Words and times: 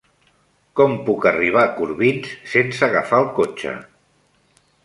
Com 0.79 0.95
puc 1.09 1.27
arribar 1.33 1.65
a 1.65 1.71
Corbins 1.77 2.33
sense 2.57 2.83
agafar 2.91 3.23
el 3.25 3.31
cotxe? 3.41 3.79